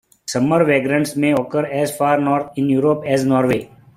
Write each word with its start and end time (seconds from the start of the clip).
Summer 0.25 0.63
vagrants 0.65 1.15
may 1.15 1.31
occur 1.33 1.63
as 1.67 1.95
far 1.95 2.19
north 2.19 2.53
in 2.57 2.67
Europe 2.69 3.03
as 3.05 3.23
Norway. 3.23 3.69